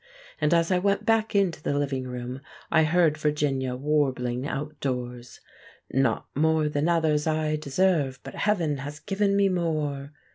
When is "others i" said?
6.89-7.55